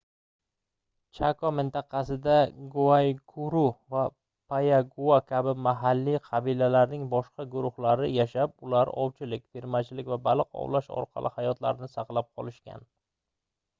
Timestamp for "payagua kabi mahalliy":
4.53-6.17